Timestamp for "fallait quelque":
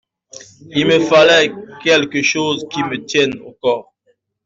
1.01-2.23